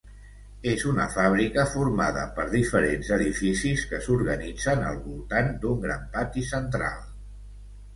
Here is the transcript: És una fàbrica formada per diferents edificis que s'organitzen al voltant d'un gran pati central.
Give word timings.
És 0.69 0.85
una 0.91 1.03
fàbrica 1.15 1.65
formada 1.73 2.23
per 2.39 2.47
diferents 2.55 3.13
edificis 3.19 3.87
que 3.93 4.03
s'organitzen 4.09 4.85
al 4.91 5.01
voltant 5.07 5.57
d'un 5.63 5.89
gran 5.89 6.13
pati 6.19 6.49
central. 6.55 7.03